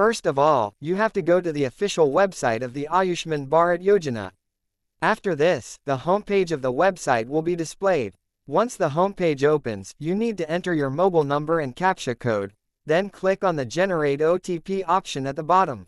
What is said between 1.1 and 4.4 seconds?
to go to the official website of the Ayushman Bharat Yojana.